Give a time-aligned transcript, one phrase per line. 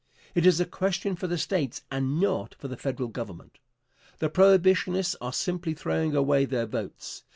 [0.33, 3.59] It is a question for the States and not for the Federal Government.
[4.17, 7.21] The Prohibitionists are simply throwing away their votes.